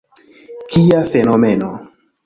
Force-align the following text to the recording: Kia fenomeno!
Kia 0.73 1.03
fenomeno! 1.13 1.73